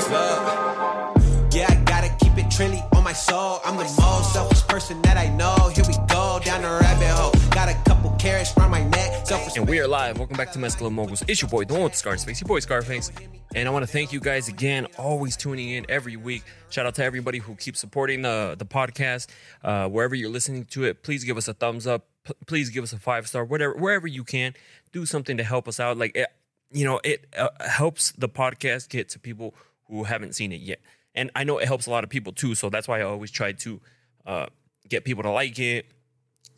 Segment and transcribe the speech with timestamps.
[0.00, 1.54] promise.
[1.54, 2.60] Yeah, I gotta keep it
[2.94, 3.60] on my soul.
[3.64, 5.70] I'm the most selfish person that I know.
[5.74, 7.32] Here we go down the rabbit hole.
[7.50, 9.26] Got a couple carrots around my neck.
[9.56, 10.18] And we are live.
[10.18, 11.22] Welcome back to Mezcla Moguls.
[11.28, 13.10] It's your boy, the one with Skarxface, your boy Skarxface.
[13.54, 16.42] And I want to thank you guys again, always tuning in every week.
[16.70, 19.28] Shout out to everybody who keeps supporting the the podcast.
[19.62, 22.06] Uh, wherever you're listening to it, please give us a thumbs up.
[22.24, 24.54] P- please give us a five star, whatever, wherever you can.
[24.92, 25.98] Do something to help us out.
[25.98, 26.28] Like, it,
[26.70, 29.54] you know, it uh, helps the podcast get to people
[29.92, 30.80] who haven't seen it yet.
[31.14, 32.54] And I know it helps a lot of people too.
[32.54, 33.80] So that's why I always try to
[34.26, 34.46] uh,
[34.88, 35.86] get people to like it,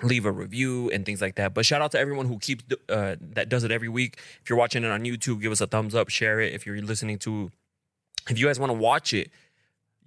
[0.02, 1.52] leave a review and things like that.
[1.52, 4.18] But shout out to everyone who keeps uh, that does it every week.
[4.42, 6.52] If you're watching it on YouTube, give us a thumbs up, share it.
[6.52, 7.50] If you're listening to,
[8.30, 9.30] if you guys want to watch it,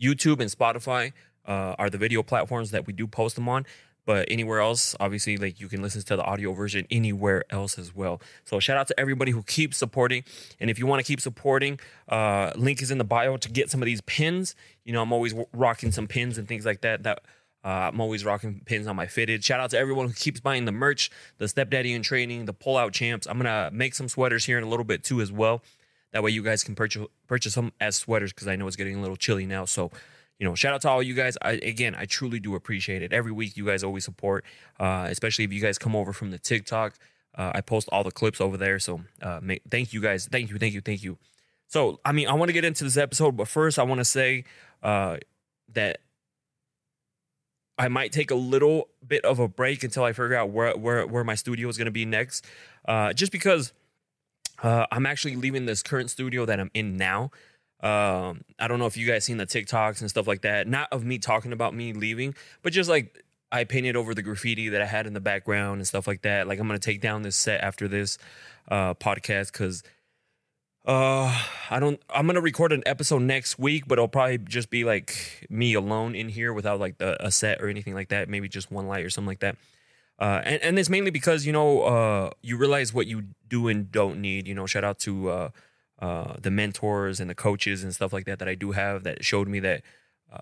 [0.02, 1.12] YouTube and Spotify
[1.46, 3.66] uh, are the video platforms that we do post them on.
[4.08, 7.94] But anywhere else, obviously, like you can listen to the audio version anywhere else as
[7.94, 8.22] well.
[8.46, 10.24] So shout out to everybody who keeps supporting.
[10.62, 13.70] And if you want to keep supporting, uh, link is in the bio to get
[13.70, 14.56] some of these pins.
[14.86, 17.04] You know, I'm always rocking some pins and things like that.
[17.04, 17.20] That
[17.66, 19.44] uh, I'm always rocking pins on my fitted.
[19.44, 22.94] Shout out to everyone who keeps buying the merch, the stepdaddy in training, the pullout
[22.94, 23.28] champs.
[23.28, 25.62] I'm gonna make some sweaters here in a little bit too as well.
[26.14, 28.96] That way you guys can purchase purchase them as sweaters because I know it's getting
[28.96, 29.66] a little chilly now.
[29.66, 29.92] So,
[30.40, 31.38] you know, shout out to all you guys.
[31.42, 33.12] I, again, I truly do appreciate it.
[33.12, 34.46] Every week you guys always support,
[34.80, 36.94] uh, especially if you guys come over from the TikTok.
[37.36, 38.80] Uh, I post all the clips over there.
[38.80, 40.28] So, uh, thank you guys.
[40.32, 41.18] Thank you, thank you, thank you.
[41.68, 44.06] So, I mean, I want to get into this episode, but first, I want to
[44.06, 44.46] say
[44.82, 45.18] uh,
[45.74, 46.00] that
[47.78, 51.06] I might take a little bit of a break until I figure out where where
[51.06, 52.46] where my studio is going to be next.
[52.88, 53.74] Uh, just because
[54.64, 57.32] uh, I'm actually leaving this current studio that I'm in now.
[57.81, 60.67] Um, I don't know if you guys seen the TikToks and stuff like that.
[60.67, 64.69] Not of me talking about me leaving, but just like I painted over the graffiti
[64.69, 66.47] that I had in the background and stuff like that.
[66.47, 68.17] Like I'm gonna take down this set after this
[68.69, 69.84] uh, podcast because
[70.86, 71.38] uh,
[71.69, 72.02] I don't.
[72.09, 76.16] I'm gonna record an episode next week, but it'll probably just be like me alone
[76.16, 78.28] in here without like the, a set or anything like that.
[78.28, 79.58] Maybe just one light or something like that.
[80.19, 83.91] Uh, and and it's mainly because you know uh, you realize what you do and
[83.91, 84.47] don't need.
[84.47, 85.29] You know, shout out to
[86.00, 89.24] uh, the mentors and the coaches and stuff like that that I do have that
[89.24, 89.81] showed me that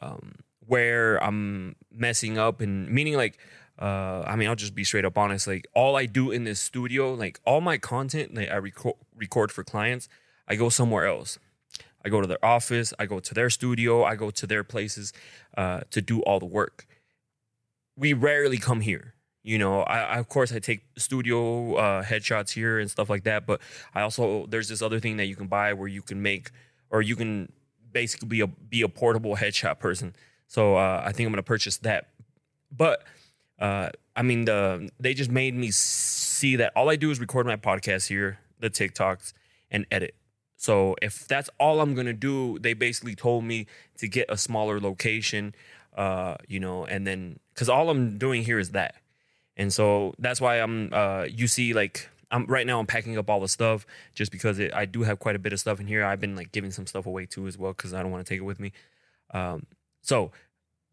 [0.02, 0.36] um,
[0.66, 3.38] where I'm messing up and meaning like.
[3.78, 5.48] Uh, I mean, I'll just be straight up honest.
[5.48, 9.52] Like all I do in this studio, like all my content, like I record record
[9.52, 10.08] for clients,
[10.48, 11.40] I go somewhere else.
[12.06, 15.12] I go to their office, I go to their studio, I go to their places
[15.58, 16.86] uh, to do all the work.
[17.98, 19.15] We rarely come here.
[19.46, 23.26] You know, I, I of course I take studio uh, headshots here and stuff like
[23.26, 23.62] that, but
[23.94, 26.50] I also there's this other thing that you can buy where you can make
[26.90, 27.52] or you can
[27.92, 30.16] basically be a be a portable headshot person.
[30.48, 32.08] So uh, I think I'm gonna purchase that.
[32.76, 33.04] But
[33.60, 37.46] uh, I mean, the they just made me see that all I do is record
[37.46, 39.34] my podcast here, the TikToks,
[39.70, 40.16] and edit.
[40.58, 43.68] So if that's all I'm gonna do, they basically told me
[44.00, 45.54] to get a smaller location,
[45.96, 48.96] uh, you know, and then because all I'm doing here is that,
[49.58, 50.94] and so that's why I'm.
[50.94, 54.60] Uh, you see, like I'm right now, I'm packing up all the stuff just because
[54.60, 56.04] it, I do have quite a bit of stuff in here.
[56.04, 58.30] I've been like giving some stuff away too as well because I don't want to
[58.30, 58.72] take it with me.
[59.34, 59.66] Um,
[60.02, 60.32] so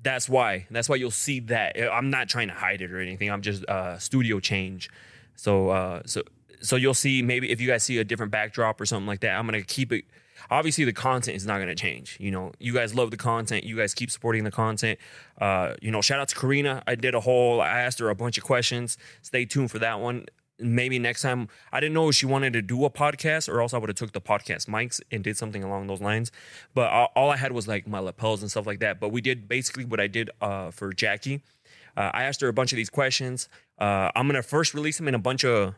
[0.01, 0.67] that's why.
[0.71, 1.77] That's why you'll see that.
[1.93, 3.31] I'm not trying to hide it or anything.
[3.31, 4.91] I'm just uh, studio change.
[5.35, 6.23] So uh, so
[6.61, 9.37] so you'll see maybe if you guys see a different backdrop or something like that.
[9.37, 10.05] I'm gonna keep it.
[10.51, 12.17] Obviously, the content is not gonna change.
[12.21, 13.65] You know, you guys love the content.
[13.65, 14.99] You guys keep supporting the content.
[15.41, 16.83] Uh, you know, shout out to Karina.
[16.87, 17.61] I did a whole.
[17.61, 18.99] I asked her a bunch of questions.
[19.23, 20.27] Stay tuned for that one.
[20.59, 21.49] Maybe next time.
[21.73, 23.97] I didn't know if she wanted to do a podcast, or else I would have
[23.97, 26.31] took the podcast mics and did something along those lines.
[26.75, 29.01] But all, I had was like my lapels and stuff like that.
[29.01, 31.43] But we did basically what I did uh, for Jackie.
[31.97, 33.49] Uh, I asked her a bunch of these questions.
[33.79, 35.75] Uh, I'm gonna first release them in a bunch of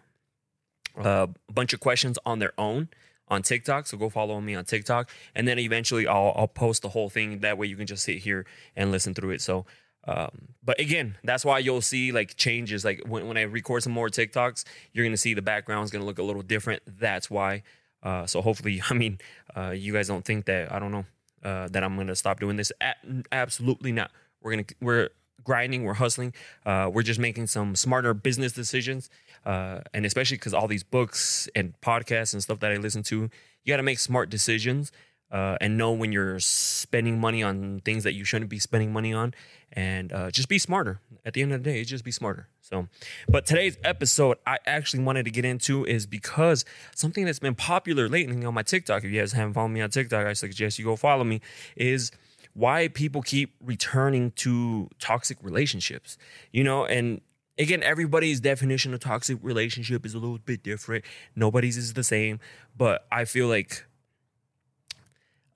[0.96, 2.88] a bunch of questions on their own
[3.28, 3.86] on TikTok.
[3.86, 7.40] So go follow me on TikTok, and then eventually I'll I'll post the whole thing.
[7.40, 8.46] That way you can just sit here
[8.76, 9.40] and listen through it.
[9.40, 9.66] So.
[10.06, 12.84] Um, but again, that's why you'll see like changes.
[12.84, 16.18] Like when, when I record some more TikToks, you're gonna see the background's gonna look
[16.18, 16.82] a little different.
[16.86, 17.62] That's why.
[18.02, 19.18] Uh, so hopefully, I mean,
[19.56, 21.06] uh, you guys don't think that I don't know
[21.42, 22.70] uh, that I'm gonna stop doing this.
[22.82, 24.10] A- absolutely not.
[24.42, 25.08] We're gonna we're
[25.44, 26.32] grinding, we're hustling,
[26.66, 29.10] uh, we're just making some smarter business decisions,
[29.44, 33.30] uh, and especially because all these books and podcasts and stuff that I listen to,
[33.64, 34.92] you got to make smart decisions
[35.30, 39.12] uh, and know when you're spending money on things that you shouldn't be spending money
[39.12, 39.34] on,
[39.72, 41.00] and uh, just be smarter.
[41.24, 42.48] At the end of the day, just be smarter.
[42.60, 42.86] So,
[43.28, 46.64] but today's episode I actually wanted to get into is because
[46.94, 49.02] something that's been popular lately on my TikTok.
[49.02, 51.40] If you guys haven't followed me on TikTok, I suggest you go follow me.
[51.74, 52.12] Is
[52.52, 56.16] why people keep returning to toxic relationships,
[56.52, 57.20] you know, and
[57.58, 61.04] again, everybody's definition of toxic relationship is a little bit different.
[61.36, 62.40] Nobody's is the same,
[62.76, 63.84] but I feel like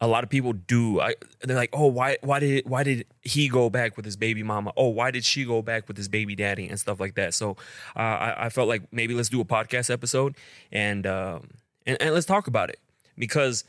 [0.00, 1.00] a lot of people do.
[1.00, 4.42] I they're like, oh, why why did why did he go back with his baby
[4.42, 4.72] mama?
[4.76, 7.34] Oh, why did she go back with his baby daddy and stuff like that?
[7.34, 7.56] So
[7.96, 10.36] uh, I, I felt like maybe let's do a podcast episode
[10.70, 11.48] and um,
[11.84, 12.78] and, and let's talk about it
[13.16, 13.64] because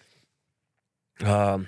[1.21, 1.67] um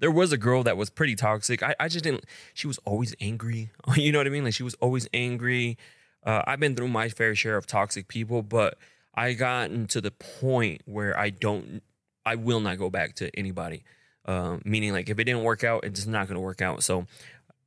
[0.00, 1.62] there was a girl that was pretty toxic.
[1.62, 2.24] I, I just didn't.
[2.54, 3.70] She was always angry.
[3.94, 4.44] You know what I mean?
[4.44, 5.78] Like she was always angry.
[6.24, 8.76] Uh, I've been through my fair share of toxic people, but
[9.14, 11.82] I gotten to the point where I don't
[12.24, 13.84] I will not go back to anybody.
[14.26, 16.82] Um, meaning, like, if it didn't work out, it's not going to work out.
[16.82, 17.06] So,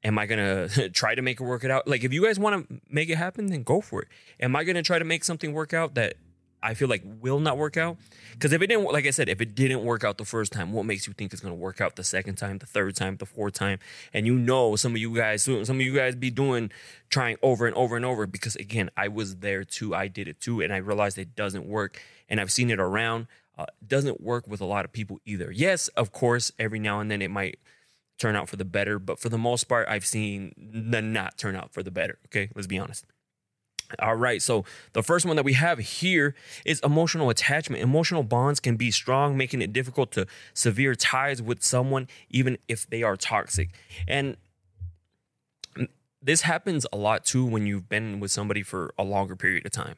[0.04, 1.88] am I going to try to make it work it out?
[1.88, 4.08] Like, if you guys want to make it happen, then go for it.
[4.40, 6.16] Am I going to try to make something work out that
[6.64, 7.98] I feel like will not work out?
[8.32, 10.72] Because if it didn't, like I said, if it didn't work out the first time,
[10.72, 13.18] what makes you think it's going to work out the second time, the third time,
[13.18, 13.80] the fourth time?
[14.14, 16.72] And you know, some of you guys, some of you guys be doing,
[17.10, 18.26] trying over and over and over.
[18.26, 19.94] Because again, I was there too.
[19.94, 20.62] I did it too.
[20.62, 22.02] And I realized it doesn't work.
[22.30, 23.28] And I've seen it around
[23.58, 25.52] uh, doesn't work with a lot of people either.
[25.52, 27.60] Yes, of course, every now and then it might
[28.18, 31.56] turn out for the better, but for the most part, I've seen the not turn
[31.56, 32.20] out for the better.
[32.28, 33.06] Okay, let's be honest.
[34.00, 36.36] All right, so the first one that we have here
[36.66, 37.84] is emotional attachment.
[37.84, 42.90] Emotional bonds can be strong, making it difficult to severe ties with someone, even if
[42.90, 43.70] they are toxic.
[44.08, 44.38] And
[46.22, 49.72] this happens a lot too when you've been with somebody for a longer period of
[49.72, 49.96] time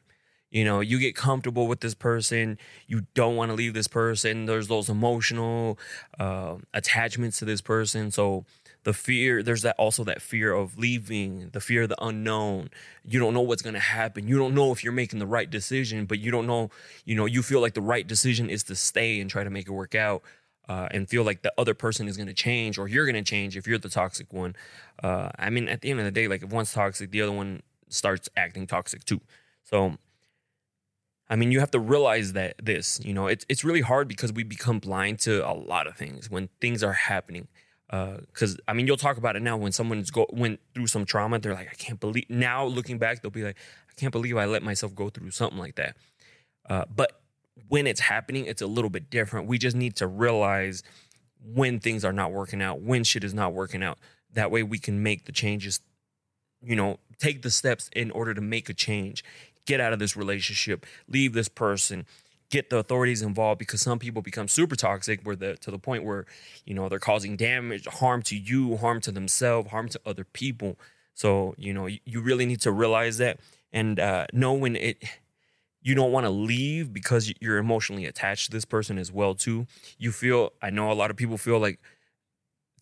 [0.50, 4.46] you know you get comfortable with this person you don't want to leave this person
[4.46, 5.78] there's those emotional
[6.18, 8.44] uh, attachments to this person so
[8.86, 12.70] the fear there's that also that fear of leaving the fear of the unknown.
[13.04, 14.28] You don't know what's going to happen.
[14.28, 16.70] You don't know if you're making the right decision but you don't know
[17.04, 19.66] you know you feel like the right decision is to stay and try to make
[19.66, 20.22] it work out
[20.68, 23.28] uh, and feel like the other person is going to change or you're going to
[23.28, 24.54] change if you're the toxic one.
[25.02, 27.32] Uh, i mean at the end of the day like if one's toxic the other
[27.32, 29.20] one starts acting toxic too.
[29.64, 29.98] So
[31.28, 34.32] I mean, you have to realize that this, you know, it's it's really hard because
[34.32, 37.48] we become blind to a lot of things when things are happening.
[37.88, 41.04] Because uh, I mean, you'll talk about it now when someone's go went through some
[41.04, 41.38] trauma.
[41.38, 42.28] They're like, I can't believe.
[42.28, 43.56] Now looking back, they'll be like,
[43.88, 45.96] I can't believe I let myself go through something like that.
[46.68, 47.20] Uh, but
[47.68, 49.46] when it's happening, it's a little bit different.
[49.46, 50.82] We just need to realize
[51.44, 53.98] when things are not working out, when shit is not working out.
[54.32, 55.80] That way, we can make the changes.
[56.62, 59.22] You know, take the steps in order to make a change
[59.66, 62.06] get out of this relationship, leave this person,
[62.50, 66.04] get the authorities involved because some people become super toxic where the to the point
[66.04, 66.26] where
[66.64, 70.78] you know they're causing damage, harm to you, harm to themselves, harm to other people.
[71.14, 73.40] So you know you, you really need to realize that
[73.72, 75.02] and uh, know when it
[75.82, 79.66] you don't want to leave because you're emotionally attached to this person as well too.
[79.98, 81.80] You feel I know a lot of people feel like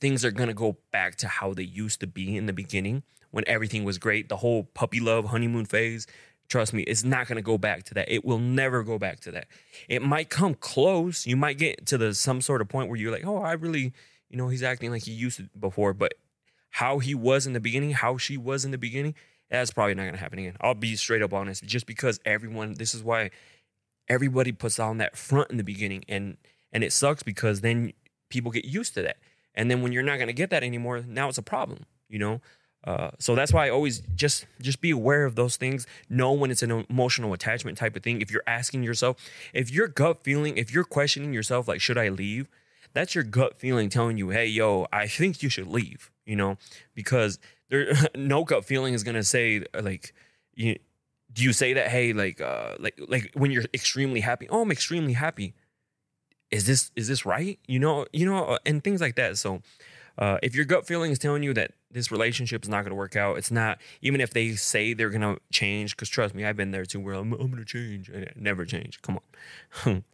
[0.01, 3.03] things are going to go back to how they used to be in the beginning
[3.31, 6.07] when everything was great, the whole puppy love honeymoon phase
[6.49, 8.13] Trust me, it's not going to go back to that.
[8.13, 9.47] It will never go back to that.
[9.89, 11.27] It might come close.
[11.27, 13.93] You might get to the some sort of point where you're like, "Oh, I really,
[14.29, 16.15] you know, he's acting like he used to before." But
[16.71, 19.15] how he was in the beginning, how she was in the beginning,
[19.51, 20.57] that's probably not going to happen again.
[20.61, 21.65] I'll be straight up honest.
[21.65, 23.31] Just because everyone, this is why
[24.09, 26.37] everybody puts on that front in the beginning, and
[26.73, 27.93] and it sucks because then
[28.29, 29.17] people get used to that,
[29.55, 31.87] and then when you're not going to get that anymore, now it's a problem.
[32.09, 32.41] You know,
[32.85, 35.87] uh, so that's why I always just just be aware of those things.
[36.11, 38.21] Know when it's an emotional attachment type of thing.
[38.21, 39.17] If you're asking yourself,
[39.55, 42.49] if your gut feeling, if you're questioning yourself, like should I leave?
[42.93, 46.11] That's your gut feeling telling you, hey, yo, I think you should leave.
[46.27, 46.59] You know,
[46.95, 47.39] because
[47.71, 50.15] there no gut feeling is gonna say like
[50.55, 50.79] you.
[51.33, 51.89] Do you say that?
[51.89, 54.49] Hey, like, uh, like, like when you're extremely happy.
[54.51, 55.53] Oh, I'm extremely happy.
[56.53, 57.59] Is this is this right?
[57.67, 59.37] You know, you know, and things like that.
[59.37, 59.61] So,
[60.17, 62.97] uh, if your gut feeling is telling you that this relationship is not going to
[62.97, 66.45] work out, it's not, even if they say they're going to change, because trust me,
[66.45, 68.09] I've been there too, where I'm, I'm going to change.
[68.09, 69.01] and never change.
[69.01, 69.21] Come
[69.87, 70.05] on.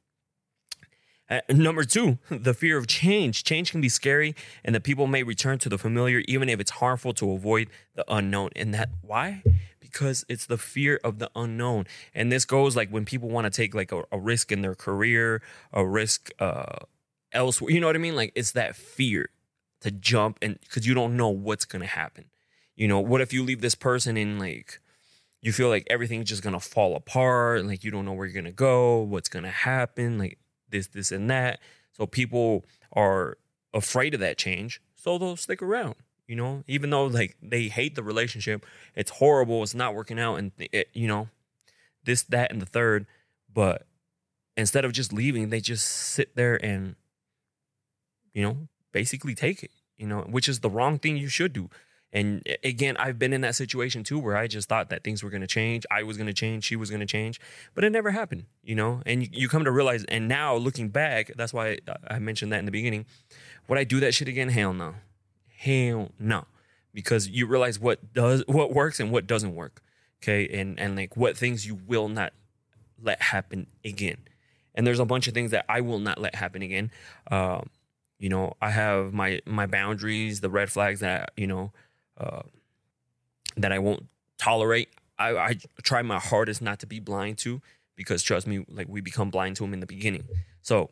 [1.31, 3.43] uh, number two, the fear of change.
[3.43, 6.73] Change can be scary, and the people may return to the familiar, even if it's
[6.73, 8.51] harmful to avoid the unknown.
[8.55, 9.43] And that, why?
[9.81, 11.87] Because it's the fear of the unknown.
[12.15, 14.75] And this goes like when people want to take like a, a, risk in their
[14.75, 15.41] career,
[15.73, 16.77] a risk uh,
[17.33, 17.73] elsewhere.
[17.73, 18.15] You know what I mean?
[18.15, 19.31] Like it's that fear
[19.81, 22.27] to jump and because you don't know what's gonna happen.
[22.77, 24.81] You know, what if you leave this person in like
[25.43, 28.53] you feel like everything's just gonna fall apart, like you don't know where you're gonna
[28.53, 31.61] go, what's gonna happen, like this, this, and that.
[31.93, 33.39] So people are
[33.73, 35.97] afraid of that change, so they'll stick around.
[36.27, 40.37] You know, even though like they hate the relationship, it's horrible, it's not working out,
[40.37, 41.29] and it, you know,
[42.05, 43.07] this, that, and the third.
[43.53, 43.87] But
[44.57, 46.95] instead of just leaving, they just sit there and,
[48.33, 51.71] you know, basically take it, you know, which is the wrong thing you should do.
[52.13, 55.31] And again, I've been in that situation too where I just thought that things were
[55.31, 55.87] going to change.
[55.91, 56.65] I was going to change.
[56.65, 57.41] She was going to change,
[57.75, 59.01] but it never happened, you know?
[59.07, 61.79] And you, you come to realize, and now looking back, that's why
[62.09, 63.07] I, mentioned that in the beginning.
[63.69, 64.49] Would I do that shit again?
[64.49, 64.95] Hell no.
[65.57, 66.47] Hell no.
[66.93, 69.81] Because you realize what does, what works and what doesn't work.
[70.21, 70.49] Okay.
[70.49, 72.33] And, and like what things you will not
[73.01, 74.19] let happen again.
[74.75, 76.91] And there's a bunch of things that I will not let happen again.
[77.31, 77.71] Um,
[78.21, 81.73] you know, I have my my boundaries, the red flags that you know
[82.19, 82.43] uh,
[83.57, 84.07] that I won't
[84.39, 84.91] tolerate.
[85.19, 87.61] I, I try my hardest not to be blind to
[87.97, 90.25] because trust me, like we become blind to them in the beginning.
[90.61, 90.91] So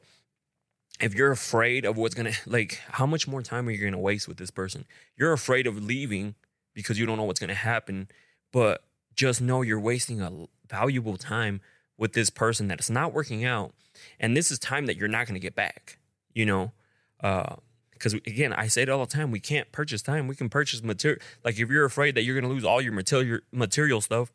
[1.00, 4.26] if you're afraid of what's gonna like, how much more time are you gonna waste
[4.26, 4.86] with this person?
[5.14, 6.34] You're afraid of leaving
[6.74, 8.08] because you don't know what's gonna happen,
[8.52, 10.32] but just know you're wasting a
[10.68, 11.60] valuable time
[11.98, 13.74] with this person that it's not working out,
[14.18, 15.98] and this is time that you're not gonna get back.
[16.32, 16.72] You know,
[17.22, 17.56] Uh,
[17.92, 19.32] because again, I say it all the time.
[19.32, 20.28] We can't purchase time.
[20.28, 21.20] We can purchase material.
[21.44, 24.30] Like if you're afraid that you're going to lose all your material material stuff,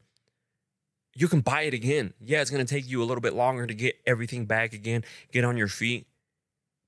[1.15, 2.13] you can buy it again.
[2.19, 5.05] Yeah, it's going to take you a little bit longer to get everything back again,
[5.31, 6.07] get on your feet.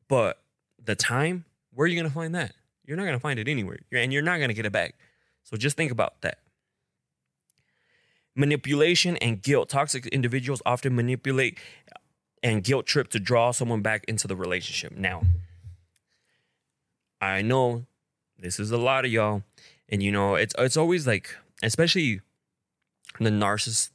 [0.07, 0.39] But
[0.83, 2.53] the time, where are you going to find that?
[2.85, 4.95] You're not going to find it anywhere, and you're not going to get it back.
[5.43, 6.39] So just think about that.
[8.35, 9.69] Manipulation and guilt.
[9.69, 11.57] Toxic individuals often manipulate
[12.43, 14.95] and guilt trip to draw someone back into the relationship.
[14.95, 15.23] Now,
[17.25, 17.85] I know
[18.39, 19.43] this is a lot of y'all,
[19.89, 22.21] and you know it's it's always like, especially
[23.19, 23.89] the narcissist,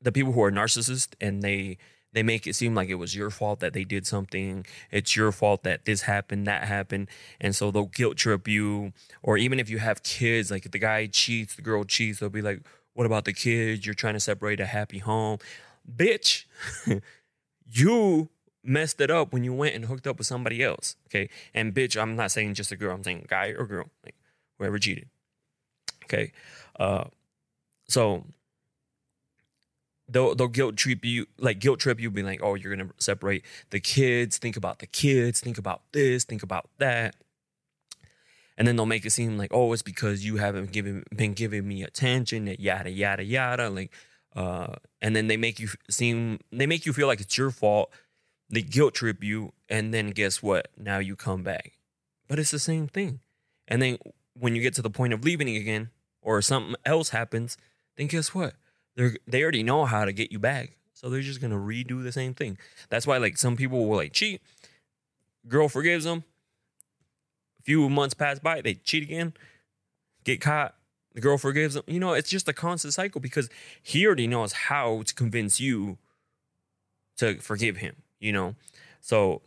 [0.00, 1.78] the people who are narcissists, and they
[2.12, 4.66] they make it seem like it was your fault that they did something.
[4.90, 7.08] It's your fault that this happened, that happened,
[7.40, 8.92] and so they'll guilt trip you.
[9.22, 12.28] Or even if you have kids, like if the guy cheats, the girl cheats, they'll
[12.28, 12.60] be like,
[12.94, 13.86] "What about the kids?
[13.86, 15.38] You're trying to separate a happy home,
[15.90, 16.44] bitch."
[17.70, 18.28] you
[18.64, 20.96] messed it up when you went and hooked up with somebody else.
[21.08, 21.28] Okay.
[21.54, 24.14] And bitch, I'm not saying just a girl, I'm saying guy or girl, like
[24.58, 25.08] whoever cheated.
[26.04, 26.32] Okay.
[26.78, 27.04] Uh
[27.88, 28.24] so
[30.08, 33.44] they'll they'll guilt trip you like guilt trip you be like, oh, you're gonna separate
[33.70, 37.16] the kids, think about the kids, think about this, think about that.
[38.58, 41.66] And then they'll make it seem like, oh, it's because you haven't given been giving
[41.66, 43.70] me attention, yada yada yada.
[43.70, 43.92] Like
[44.34, 47.90] uh, and then they make you seem they make you feel like it's your fault
[48.52, 50.68] they guilt trip you and then guess what?
[50.78, 51.78] Now you come back.
[52.28, 53.18] But it's the same thing.
[53.66, 53.98] And then
[54.38, 55.90] when you get to the point of leaving again
[56.20, 57.56] or something else happens
[57.96, 58.54] then guess what?
[58.96, 60.76] They they already know how to get you back.
[60.94, 62.58] So they're just gonna redo the same thing.
[62.88, 64.40] That's why like some people will like cheat.
[65.48, 66.24] Girl forgives them
[67.58, 69.34] a few months pass by they cheat again.
[70.24, 70.74] Get caught
[71.14, 71.84] the girl forgives them.
[71.86, 73.50] You know, it's just a constant cycle because
[73.82, 75.98] he already knows how to convince you
[77.18, 78.54] to forgive him, you know?
[79.00, 79.42] So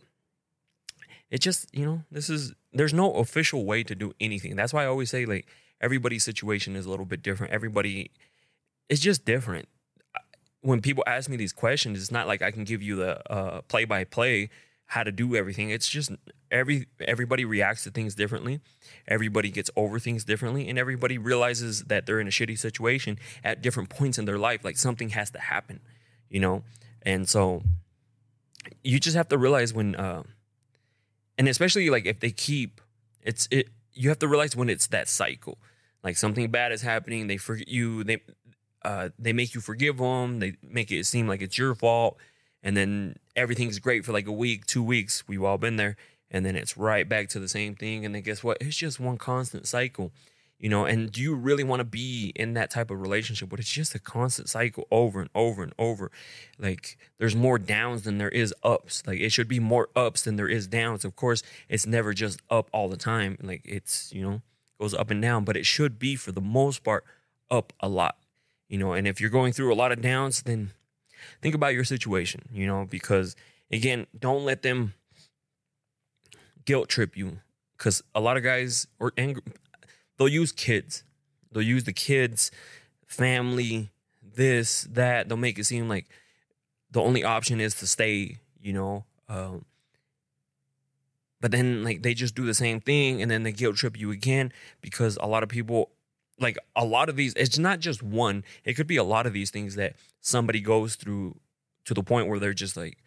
[1.30, 4.54] it just, you know, this is, there's no official way to do anything.
[4.54, 5.48] That's why I always say, like,
[5.80, 7.52] everybody's situation is a little bit different.
[7.52, 8.10] Everybody,
[8.88, 9.68] it's just different.
[10.60, 13.84] When people ask me these questions, it's not like I can give you the play
[13.84, 14.50] by play
[14.86, 15.70] how to do everything.
[15.70, 16.12] It's just
[16.50, 18.60] every everybody reacts to things differently.
[19.08, 23.62] Everybody gets over things differently, and everybody realizes that they're in a shitty situation at
[23.62, 24.64] different points in their life.
[24.64, 25.80] Like something has to happen,
[26.28, 26.62] you know.
[27.02, 27.62] And so
[28.82, 30.22] you just have to realize when, uh,
[31.38, 32.80] and especially like if they keep,
[33.22, 33.68] it's it.
[33.92, 35.58] You have to realize when it's that cycle.
[36.04, 38.04] Like something bad is happening, they forget you.
[38.04, 38.22] They
[38.84, 40.38] uh, they make you forgive them.
[40.38, 42.18] They make it seem like it's your fault
[42.66, 45.22] and then everything's great for like a week, two weeks.
[45.28, 45.96] We've all been there,
[46.32, 48.04] and then it's right back to the same thing.
[48.04, 48.58] And then guess what?
[48.60, 50.10] It's just one constant cycle,
[50.58, 50.84] you know.
[50.84, 53.48] And do you really want to be in that type of relationship?
[53.48, 56.10] But it's just a constant cycle over and over and over.
[56.58, 59.02] Like there's more downs than there is ups.
[59.06, 61.04] Like it should be more ups than there is downs.
[61.04, 63.38] Of course, it's never just up all the time.
[63.42, 64.42] Like it's you know
[64.78, 67.04] goes up and down, but it should be for the most part
[67.50, 68.16] up a lot,
[68.68, 68.92] you know.
[68.92, 70.72] And if you're going through a lot of downs, then
[71.42, 73.36] think about your situation, you know, because
[73.70, 74.94] again, don't let them
[76.64, 77.38] guilt trip you
[77.76, 79.42] because a lot of guys or angry,
[80.18, 81.04] they'll use kids,
[81.52, 82.50] they'll use the kids,
[83.06, 83.90] family,
[84.22, 85.28] this, that.
[85.28, 86.06] They'll make it seem like
[86.90, 89.04] the only option is to stay, you know.
[89.28, 89.64] Um,
[91.40, 94.10] but then like they just do the same thing and then they guilt trip you
[94.10, 95.90] again because a lot of people
[96.40, 99.32] like a lot of these it's not just one it could be a lot of
[99.32, 101.36] these things that somebody goes through
[101.84, 102.98] to the point where they're just like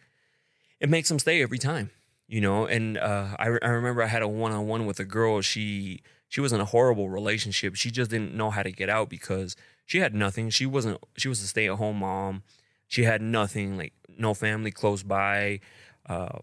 [0.80, 1.90] it makes them stay every time
[2.28, 6.00] you know and uh, I, I remember i had a one-on-one with a girl she
[6.30, 7.74] she was in a horrible relationship.
[7.74, 10.48] She just didn't know how to get out because she had nothing.
[10.48, 12.44] She wasn't she was a stay-at-home mom.
[12.86, 15.58] She had nothing like no family close by.
[16.08, 16.38] Uh,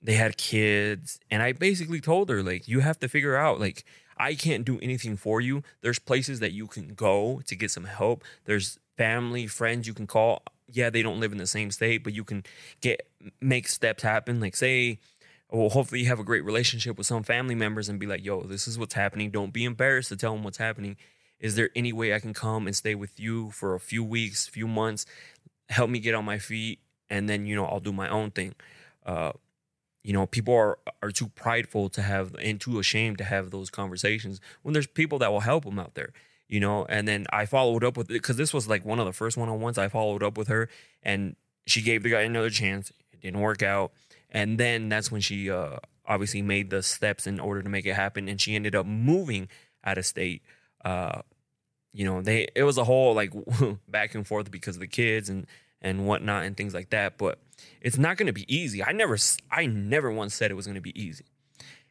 [0.00, 1.18] they had kids.
[1.28, 3.84] And i basically told her like you have to figure out like
[4.16, 5.64] i can't do anything for you.
[5.82, 8.22] There's places that you can go to get some help.
[8.44, 10.42] There's family friends you can call.
[10.70, 12.44] Yeah they don't live in the same state but you can
[12.80, 13.08] get
[13.40, 14.38] make steps happen.
[14.38, 15.00] Like say
[15.56, 18.42] well hopefully you have a great relationship with some family members and be like yo
[18.42, 19.30] this is what's happening.
[19.30, 20.96] Don't be embarrassed to tell them what's happening.
[21.38, 24.46] Is there any way i can come and stay with you for a few weeks
[24.46, 25.06] few months?
[25.68, 28.54] Help me get on my feet and then you know i'll do my own thing.
[29.04, 29.32] Uh,
[30.02, 33.70] you know people are are too prideful to have and too ashamed to have those
[33.70, 36.12] conversations when there's people that will help them out there
[36.48, 36.84] you know?
[36.88, 39.36] And then i followed up with it because this was like one of the first
[39.36, 40.68] one-on-ones i followed up with her
[41.02, 41.34] and
[41.66, 42.90] she gave the guy another chance.
[43.12, 43.92] It didn't work out
[44.30, 47.94] and then that's when she uh, obviously made the steps in order to make it
[47.94, 48.28] happen.
[48.28, 49.48] And she ended up moving
[49.84, 50.42] out of state
[50.84, 51.22] uh,
[51.96, 53.32] you know they it was a whole like
[53.88, 55.46] back and forth because of the kids and
[55.80, 57.16] and whatnot and things like that.
[57.18, 57.40] But
[57.80, 58.84] it's not going to be easy.
[58.84, 59.16] I never
[59.50, 61.24] i never once said it was going to be easy.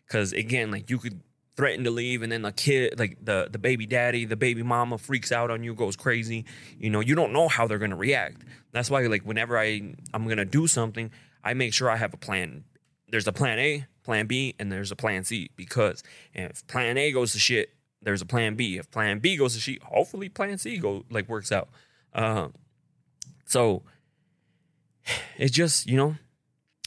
[0.05, 1.21] Because again like you could
[1.57, 4.97] threaten to leave and then the kid like the the baby daddy the baby mama
[4.97, 6.45] freaks out on you goes crazy.
[6.77, 8.43] You know you don't know how they're to react.
[8.71, 9.81] That's why like whenever i
[10.13, 11.09] i'm to do something
[11.45, 12.65] i make sure i have a plan
[13.07, 17.11] there's a plan a plan b and there's a plan c because if plan a
[17.11, 17.69] goes to shit
[18.01, 21.29] there's a plan b if plan b goes to shit hopefully plan c go like
[21.29, 21.69] works out
[22.13, 22.53] um
[23.45, 23.83] so
[25.37, 26.15] it's just, you know,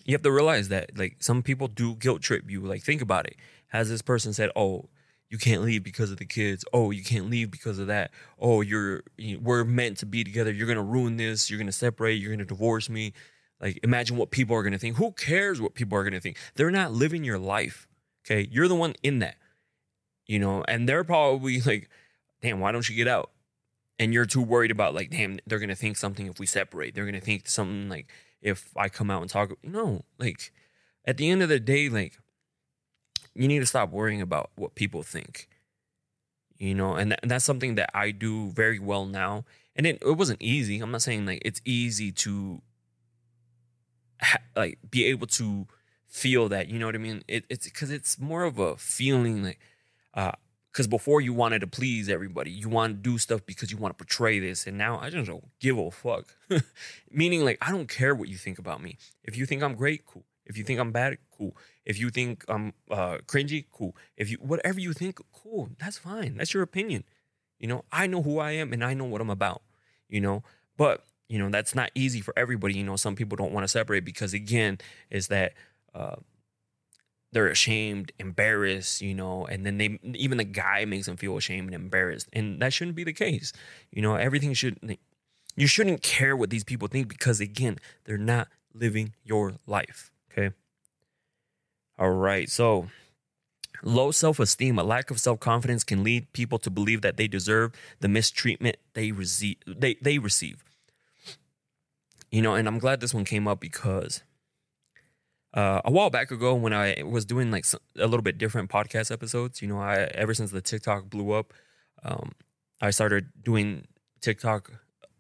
[0.04, 2.60] you have to realize that like some people do guilt trip you.
[2.60, 3.36] Like think about it.
[3.68, 4.88] Has this person said, "Oh,
[5.28, 6.64] you can't leave because of the kids.
[6.72, 8.10] Oh, you can't leave because of that.
[8.38, 10.50] Oh, you're you, we're meant to be together.
[10.50, 11.50] You're gonna ruin this.
[11.50, 12.14] You're gonna separate.
[12.14, 13.12] You're gonna divorce me."
[13.60, 14.96] Like imagine what people are gonna think.
[14.96, 16.36] Who cares what people are gonna think?
[16.54, 17.88] They're not living your life.
[18.24, 19.36] Okay, you're the one in that.
[20.26, 21.88] You know, and they're probably like,
[22.42, 23.30] "Damn, why don't you get out?"
[23.98, 26.94] And you're too worried about like, "Damn, they're gonna think something if we separate.
[26.94, 28.08] They're gonna think something like."
[28.40, 29.52] if I come out and talk.
[29.62, 30.52] No, like
[31.04, 32.18] at the end of the day, like
[33.34, 35.48] you need to stop worrying about what people think.
[36.58, 39.44] You know, and, th- and that's something that I do very well now.
[39.76, 40.80] And it, it wasn't easy.
[40.80, 42.60] I'm not saying like it's easy to
[44.56, 45.66] like be able to
[46.06, 46.68] feel that.
[46.68, 47.22] You know what I mean?
[47.28, 49.58] It, it's because it's more of a feeling like
[50.14, 50.32] uh,
[50.72, 53.96] because before you wanted to please everybody, you want to do stuff because you want
[53.96, 56.36] to portray this, and now I just don't give a fuck.
[57.10, 58.96] Meaning, like I don't care what you think about me.
[59.24, 60.24] If you think I'm great, cool.
[60.46, 61.56] If you think I'm bad, cool.
[61.84, 63.96] If you think I'm uh, cringy, cool.
[64.16, 65.70] If you whatever you think, cool.
[65.78, 66.36] That's fine.
[66.36, 67.04] That's your opinion.
[67.58, 69.62] You know, I know who I am and I know what I'm about.
[70.08, 70.42] You know,
[70.76, 72.74] but you know that's not easy for everybody.
[72.74, 74.78] You know, some people don't want to separate because again,
[75.10, 75.54] is that.
[75.94, 76.16] Uh,
[77.30, 81.66] they're ashamed, embarrassed, you know, and then they even the guy makes them feel ashamed
[81.66, 82.26] and embarrassed.
[82.32, 83.52] And that shouldn't be the case.
[83.92, 84.98] You know, everything should
[85.56, 90.10] you shouldn't care what these people think because again, they're not living your life.
[90.32, 90.54] Okay.
[91.98, 92.48] All right.
[92.48, 92.88] So
[93.82, 98.08] low self-esteem, a lack of self-confidence can lead people to believe that they deserve the
[98.08, 100.64] mistreatment they receive they, they receive.
[102.30, 104.22] You know, and I'm glad this one came up because
[105.54, 107.64] uh, a while back ago when I was doing like
[107.96, 111.54] a little bit different podcast episodes, you know, I ever since the TikTok blew up,
[112.04, 112.32] um,
[112.80, 113.86] I started doing
[114.20, 114.70] TikTok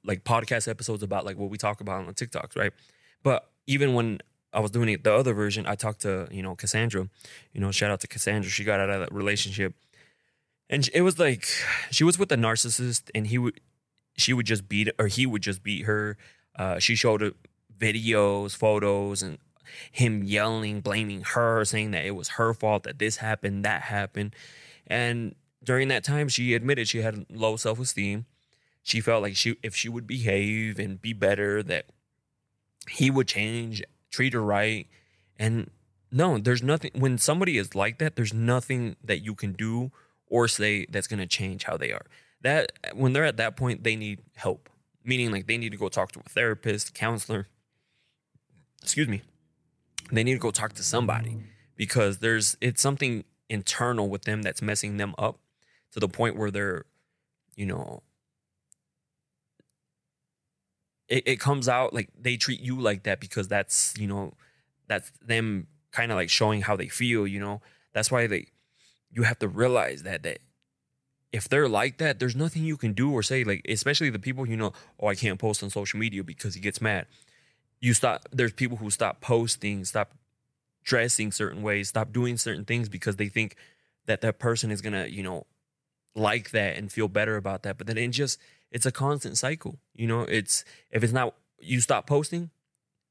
[0.04, 2.72] like podcast episodes about like what we talk about on TikToks, right?
[3.22, 4.20] But even when
[4.52, 7.08] I was doing it the other version, I talked to you know Cassandra,
[7.52, 8.50] you know, shout out to Cassandra.
[8.50, 9.74] She got out of that relationship,
[10.68, 11.46] and it was like
[11.90, 13.60] she was with a narcissist, and he would
[14.16, 16.16] she would just beat or he would just beat her.
[16.58, 17.34] Uh, she showed
[17.78, 19.38] videos, photos, and
[19.92, 24.34] him yelling, blaming her, saying that it was her fault that this happened, that happened.
[24.86, 28.26] And during that time, she admitted she had low self esteem.
[28.82, 31.86] She felt like she, if she would behave and be better, that
[32.88, 34.86] he would change, treat her right.
[35.38, 35.70] And
[36.10, 39.92] no, there's nothing, when somebody is like that, there's nothing that you can do
[40.26, 42.06] or say that's going to change how they are.
[42.42, 44.70] That, when they're at that point, they need help,
[45.08, 47.48] meaning like they need to go talk to a therapist, counselor.
[48.82, 49.22] Excuse me
[50.10, 51.38] they need to go talk to somebody
[51.76, 55.38] because there's it's something internal with them that's messing them up
[55.92, 56.84] to the point where they're
[57.56, 58.02] you know
[61.08, 64.32] it, it comes out like they treat you like that because that's you know
[64.86, 67.60] that's them kind of like showing how they feel you know
[67.92, 68.46] that's why they
[69.10, 70.38] you have to realize that that
[71.32, 74.48] if they're like that there's nothing you can do or say like especially the people
[74.48, 77.06] you know oh i can't post on social media because he gets mad.
[77.80, 80.14] You stop there's people who stop posting stop
[80.84, 83.56] dressing certain ways stop doing certain things because they think
[84.06, 85.46] that that person is gonna you know
[86.14, 87.78] like that and feel better about that.
[87.78, 90.22] But then it just it's a constant cycle you know?
[90.22, 92.50] It's if it's not you stop posting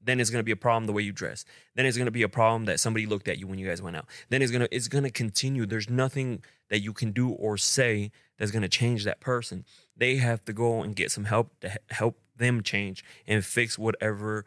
[0.07, 1.43] Then it's gonna be a problem the way you dress.
[1.75, 3.97] Then it's gonna be a problem that somebody looked at you when you guys went
[3.97, 4.05] out.
[4.29, 5.65] Then it's gonna it's gonna continue.
[5.65, 9.65] There's nothing that you can do or say that's gonna change that person.
[9.97, 14.45] They have to go and get some help to help them change and fix whatever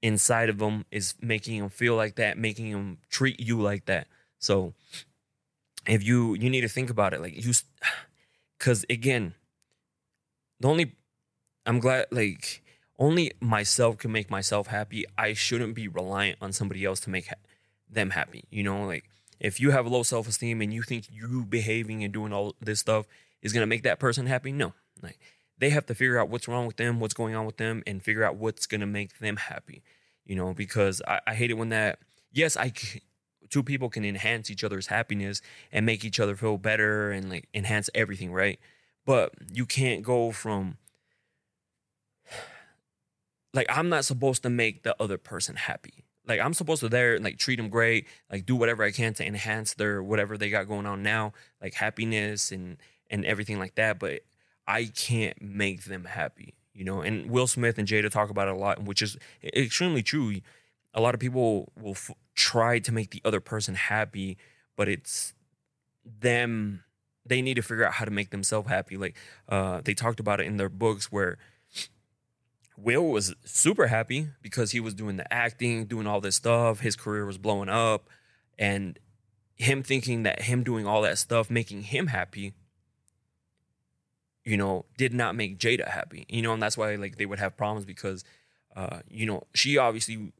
[0.00, 4.06] inside of them is making them feel like that, making them treat you like that.
[4.38, 4.74] So
[5.88, 7.52] if you you need to think about it, like you,
[8.58, 9.34] because again,
[10.60, 10.94] the only
[11.66, 12.62] I'm glad like
[12.98, 15.04] only myself can make myself happy.
[15.18, 17.34] I shouldn't be reliant on somebody else to make ha-
[17.90, 18.44] them happy.
[18.50, 19.04] You know, like
[19.40, 22.80] if you have low self esteem and you think you behaving and doing all this
[22.80, 23.06] stuff
[23.42, 24.74] is gonna make that person happy, no.
[25.02, 25.18] Like
[25.58, 28.02] they have to figure out what's wrong with them, what's going on with them, and
[28.02, 29.82] figure out what's gonna make them happy.
[30.24, 31.98] You know, because I, I hate it when that.
[32.32, 33.02] Yes, I c-
[33.50, 37.48] two people can enhance each other's happiness and make each other feel better and like
[37.54, 38.58] enhance everything, right?
[39.04, 40.78] But you can't go from
[43.54, 46.04] like I'm not supposed to make the other person happy.
[46.26, 49.26] Like I'm supposed to there like treat them great, like do whatever I can to
[49.26, 52.76] enhance their whatever they got going on now, like happiness and
[53.10, 53.98] and everything like that.
[53.98, 54.22] But
[54.66, 57.00] I can't make them happy, you know.
[57.00, 60.40] And Will Smith and Jada talk about it a lot, which is extremely true.
[60.94, 64.38] A lot of people will f- try to make the other person happy,
[64.76, 65.34] but it's
[66.04, 66.84] them.
[67.26, 68.96] They need to figure out how to make themselves happy.
[68.96, 69.16] Like
[69.48, 71.38] uh, they talked about it in their books where
[72.76, 76.80] Will was super happy because he was doing the acting, doing all this stuff.
[76.80, 78.08] His career was blowing up.
[78.58, 78.98] And
[79.56, 82.54] him thinking that him doing all that stuff, making him happy,
[84.44, 86.26] you know, did not make Jada happy.
[86.28, 88.24] You know, and that's why like they would have problems because
[88.76, 90.32] uh, you know, she obviously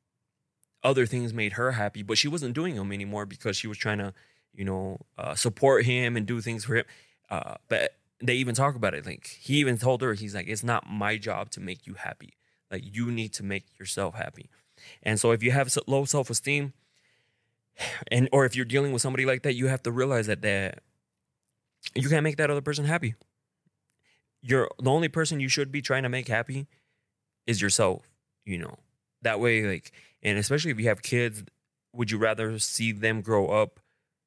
[0.82, 3.98] other things made her happy, but she wasn't doing them anymore because she was trying
[3.98, 4.12] to,
[4.52, 6.84] you know, uh, support him and do things for him.
[7.30, 9.06] Uh, but they even talk about it.
[9.06, 12.34] Like he even told her, he's like, it's not my job to make you happy.
[12.70, 14.50] Like you need to make yourself happy.
[15.02, 16.72] And so if you have low self esteem,
[18.10, 20.80] and or if you're dealing with somebody like that, you have to realize that that
[21.94, 23.14] you can't make that other person happy.
[24.42, 26.66] You're the only person you should be trying to make happy
[27.46, 28.10] is yourself.
[28.44, 28.78] You know
[29.22, 31.42] that way, like, and especially if you have kids,
[31.92, 33.80] would you rather see them grow up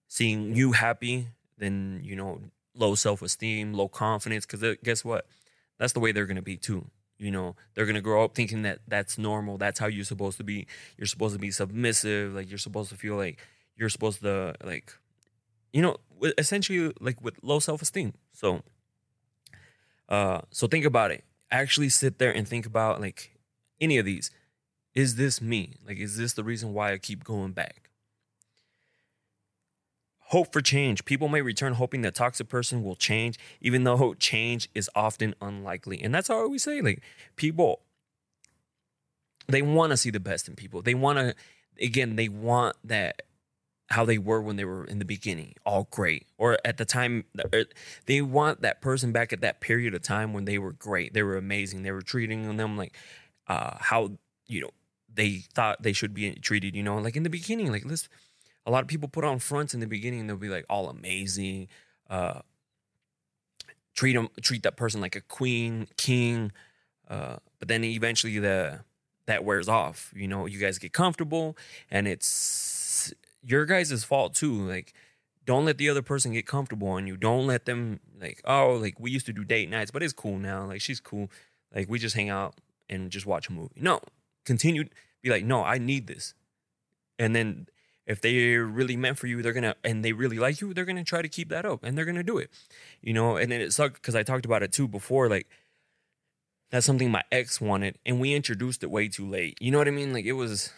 [0.08, 2.42] seeing you happy than you know
[2.78, 4.46] low self esteem, low confidence.
[4.46, 5.26] Because guess what?
[5.78, 6.88] That's the way they're gonna be too.
[7.18, 9.58] You know, they're gonna grow up thinking that that's normal.
[9.58, 10.68] That's how you're supposed to be.
[10.98, 12.34] You're supposed to be submissive.
[12.34, 13.40] Like you're supposed to feel like
[13.76, 14.94] you're supposed to like,
[15.74, 15.98] you know,
[16.38, 18.14] essentially like with low self esteem.
[18.34, 18.62] So,
[20.10, 21.24] uh, so think about it.
[21.50, 23.38] Actually, sit there and think about like
[23.80, 24.32] any of these.
[24.94, 25.76] Is this me?
[25.86, 27.87] Like, is this the reason why I keep going back?
[30.32, 31.06] Hope for change.
[31.06, 36.02] People may return hoping that toxic person will change, even though change is often unlikely.
[36.02, 37.02] And that's how we say, like,
[37.38, 37.80] people,
[39.48, 40.82] they want to see the best in people.
[40.82, 41.36] They want to,
[41.82, 43.22] again, they want that
[43.90, 46.28] how they were when they were in the beginning, all great.
[46.38, 47.24] Or at the time,
[48.06, 51.14] they want that person back at that period of time when they were great.
[51.14, 51.84] They were amazing.
[51.84, 52.98] They were treating them like
[53.48, 54.12] uh, how,
[54.46, 54.72] you know,
[55.14, 58.10] they thought they should be treated, you know, like in the beginning, like let's,
[58.68, 60.90] a lot of people put on fronts in the beginning and they'll be like all
[60.90, 61.68] amazing
[62.10, 62.42] uh
[63.96, 66.52] treat them treat that person like a queen king
[67.10, 68.80] uh but then eventually the
[69.26, 71.58] that wears off you know you guys get comfortable
[71.90, 74.94] and it's your guys' fault too like
[75.46, 79.00] don't let the other person get comfortable on you don't let them like oh like
[79.00, 81.32] we used to do date nights but it's cool now like she's cool
[81.74, 82.56] like we just hang out
[82.90, 83.76] and just watch a movie.
[83.76, 84.02] No
[84.46, 84.86] continue
[85.22, 86.34] be like no i need this.
[87.20, 87.68] And then
[88.08, 91.04] if they're really meant for you, they're gonna and they really like you, they're gonna
[91.04, 92.50] try to keep that up and they're gonna do it.
[93.02, 95.48] You know, and then it sucked because I talked about it too before, like
[96.72, 99.58] that's something my ex wanted, and we introduced it way too late.
[99.62, 100.14] You know what I mean?
[100.14, 100.72] Like it was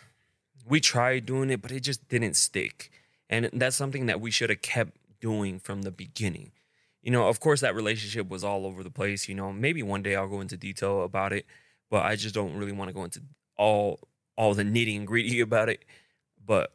[0.68, 2.92] we tried doing it, but it just didn't stick.
[3.30, 6.52] And that's something that we should have kept doing from the beginning.
[7.04, 9.54] You know, of course that relationship was all over the place, you know.
[9.54, 11.46] Maybe one day I'll go into detail about it,
[11.92, 13.22] but I just don't really want to go into
[13.56, 14.00] all
[14.36, 15.86] all the nitty and gritty about it.
[16.44, 16.74] But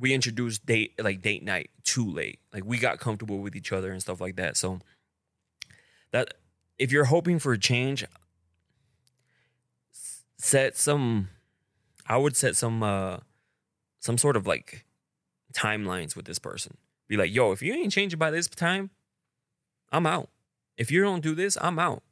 [0.00, 2.40] we introduced date like date night too late.
[2.52, 4.56] Like we got comfortable with each other and stuff like that.
[4.56, 4.80] So
[6.10, 6.34] that
[6.78, 8.04] if you're hoping for a change,
[10.36, 11.28] set some
[12.06, 13.18] I would set some uh
[14.00, 14.84] some sort of like
[15.52, 16.76] timelines with this person.
[17.08, 18.90] Be like, yo, if you ain't changing by this time,
[19.90, 20.28] I'm out.
[20.76, 22.02] If you don't do this, I'm out.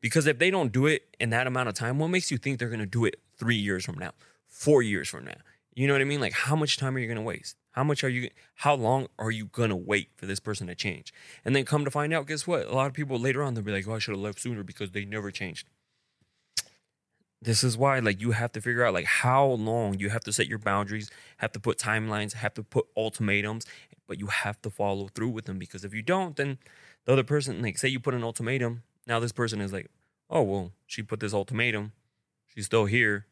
[0.00, 2.58] Because if they don't do it in that amount of time, what makes you think
[2.58, 4.12] they're gonna do it three years from now,
[4.46, 5.36] four years from now?
[5.74, 6.20] You know what I mean?
[6.20, 7.56] Like, how much time are you going to waste?
[7.72, 10.74] How much are you, how long are you going to wait for this person to
[10.76, 11.12] change?
[11.44, 12.66] And then come to find out, guess what?
[12.66, 14.62] A lot of people later on, they'll be like, oh, I should have left sooner
[14.62, 15.66] because they never changed.
[17.42, 20.32] this is why like you have to figure out like how long you have to
[20.32, 23.66] set your boundaries, have to put timelines, have to put ultimatums,
[24.06, 26.58] but you have to follow through with them because if you don't, then
[27.04, 29.90] the other person, like say you put an ultimatum, now this person is like,
[30.30, 31.92] oh well, she put this ultimatum,
[32.46, 33.26] she's still here,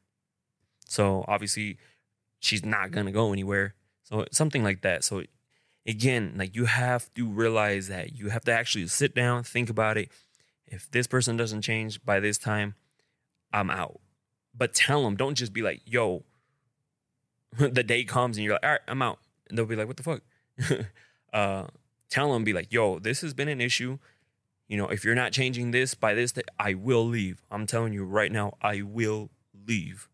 [0.87, 1.79] so obviously
[2.43, 3.75] she's not gonna go anywhere.
[4.03, 5.05] So something like that.
[5.05, 5.23] So
[5.87, 9.97] again, like you have to realize that you have to actually sit down, think about
[9.97, 10.11] it.
[10.67, 12.75] If this person doesn't change by this time,
[13.53, 14.01] I'm out.
[14.55, 16.25] But tell them, don't just be like, yo,
[17.59, 19.19] the day comes and you're like, all right, I'm out.
[19.49, 20.23] And they'll be like, what the fuck?
[21.33, 21.67] uh,
[22.11, 23.99] tell them, be like, yo, this has been an issue.
[24.69, 27.43] You know, if you're not changing this by this I will leave.
[27.51, 29.31] I'm telling you right now, I will
[29.67, 30.09] leave.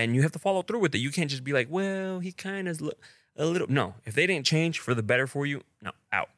[0.00, 0.98] And you have to follow through with it.
[0.98, 2.80] You can't just be like, well, he kind of
[3.36, 3.68] a little.
[3.68, 6.30] No, if they didn't change for the better for you, no, out.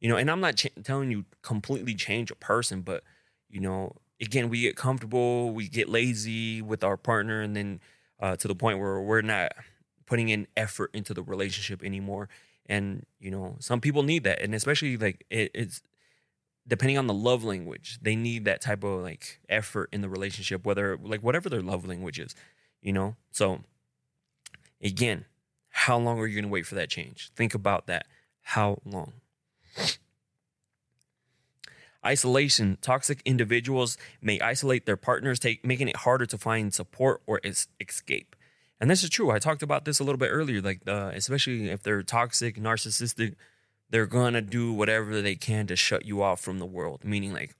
[0.00, 3.02] You know, and I'm not ch- telling you completely change a person, but
[3.48, 7.80] you know, again, we get comfortable, we get lazy with our partner, and then
[8.20, 9.52] uh, to the point where we're not
[10.06, 12.28] putting in effort into the relationship anymore.
[12.66, 15.82] And you know, some people need that, and especially like it, it's
[16.68, 20.64] depending on the love language, they need that type of like effort in the relationship,
[20.64, 22.34] whether like whatever their love language is,
[22.80, 23.16] you know.
[23.30, 23.60] So
[24.82, 25.24] again,
[25.70, 27.30] how long are you going to wait for that change?
[27.36, 28.06] Think about that.
[28.42, 29.12] How long?
[32.04, 32.78] Isolation.
[32.80, 37.66] Toxic individuals may isolate their partners, take, making it harder to find support or es-
[37.80, 38.36] escape.
[38.80, 39.30] And this is true.
[39.30, 40.60] I talked about this a little bit earlier.
[40.60, 43.34] Like, uh, especially if they're toxic, narcissistic,
[43.90, 47.04] they're gonna do whatever they can to shut you off from the world.
[47.04, 47.54] Meaning, like,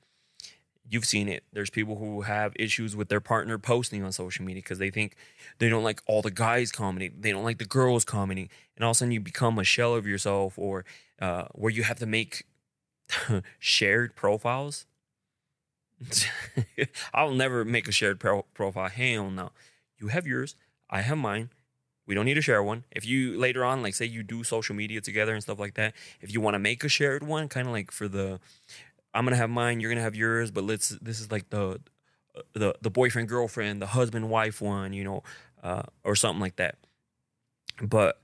[0.88, 1.44] you've seen it.
[1.52, 5.16] There's people who have issues with their partner posting on social media because they think
[5.58, 8.90] they don't like all the guys commenting, they don't like the girls commenting, and all
[8.90, 10.84] of a sudden you become a shell of yourself, or
[11.20, 12.44] uh, where you have to make
[13.58, 14.86] shared profiles.
[17.14, 18.88] I'll never make a shared pro- profile.
[18.88, 19.50] Hell no.
[19.98, 20.56] You have yours.
[20.90, 21.50] I have mine.
[22.06, 22.84] We don't need to share one.
[22.92, 25.94] If you later on, like say you do social media together and stuff like that,
[26.20, 28.38] if you want to make a shared one, kind of like for the,
[29.16, 30.90] I'm gonna have mine, you're gonna have yours, but let's.
[30.90, 31.80] This is like the,
[32.52, 35.22] the the boyfriend girlfriend, the husband wife one, you know,
[35.62, 36.76] uh, or something like that.
[37.82, 38.20] But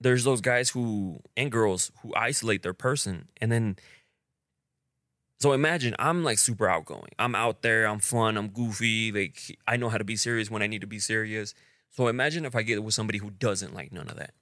[0.00, 3.76] there's those guys who and girls who isolate their person and then
[5.38, 7.10] so imagine I'm like super outgoing.
[7.18, 10.62] I'm out there, I'm fun, I'm goofy, like I know how to be serious when
[10.62, 11.54] I need to be serious.
[11.90, 14.32] So imagine if I get with somebody who doesn't like none of that.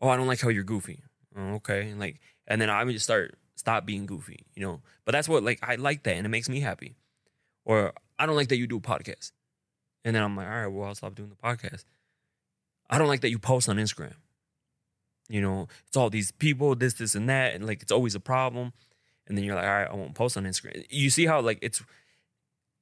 [0.00, 1.02] Oh, I don't like how you're goofy.
[1.36, 1.90] Oh, okay.
[1.90, 4.80] And like and then I would just start stop being goofy, you know.
[5.04, 6.94] But that's what like I like that and it makes me happy.
[7.64, 9.32] Or I don't like that you do a podcast.
[10.04, 11.84] And then I'm like, all right, well, I'll stop doing the podcast.
[12.90, 14.14] I don't like that you post on Instagram
[15.28, 18.20] you know, it's all these people, this, this, and that, and like it's always a
[18.20, 18.72] problem.
[19.26, 20.84] And then you're like, all right, I won't post on Instagram.
[20.90, 21.82] You see how like it's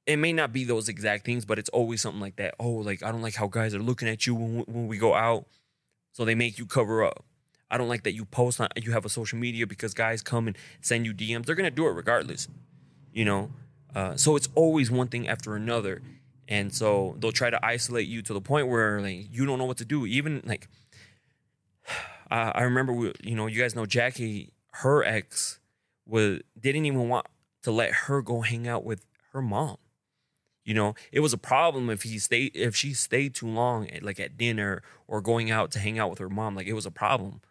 [0.05, 2.55] it may not be those exact things, but it's always something like that.
[2.59, 5.13] Oh, like I don't like how guys are looking at you when, when we go
[5.13, 5.45] out,
[6.11, 7.23] so they make you cover up.
[7.73, 10.47] I don't like that you post on you have a social media because guys come
[10.47, 11.45] and send you DMs.
[11.45, 12.47] They're gonna do it regardless,
[13.11, 13.51] you know.
[13.95, 16.01] Uh, so it's always one thing after another,
[16.47, 19.65] and so they'll try to isolate you to the point where like you don't know
[19.65, 20.05] what to do.
[20.05, 20.67] Even like
[22.31, 25.59] I remember, we, you know, you guys know Jackie, her ex
[26.05, 27.25] was didn't even want
[27.63, 29.77] to let her go hang out with her mom.
[30.63, 34.03] You know, it was a problem if he stayed if she stayed too long, at,
[34.03, 36.55] like at dinner or going out to hang out with her mom.
[36.55, 37.41] Like it was a problem.